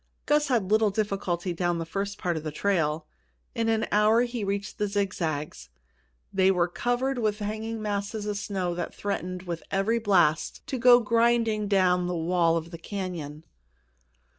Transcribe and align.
Gus 0.25 0.47
had 0.47 0.71
little 0.71 0.89
difficulty 0.89 1.53
down 1.53 1.77
the 1.77 1.85
first 1.85 2.17
part 2.17 2.35
of 2.35 2.43
the 2.43 2.51
trail. 2.51 3.05
In 3.53 3.69
an 3.69 3.85
hour 3.91 4.21
he 4.23 4.43
reached 4.43 4.79
the 4.79 4.87
zigzags. 4.87 5.69
They 6.33 6.49
were 6.49 6.67
covered 6.67 7.19
with 7.19 7.37
hanging 7.37 7.83
masses 7.83 8.25
of 8.25 8.39
snow 8.39 8.73
that 8.73 8.95
threatened 8.95 9.43
with 9.43 9.61
every 9.69 9.99
blast 9.99 10.65
to 10.65 10.79
go 10.79 11.01
grinding 11.01 11.67
down 11.67 12.07
the 12.07 12.15
wall 12.17 12.57
of 12.57 12.71
the 12.71 12.79
canyon. 12.79 13.43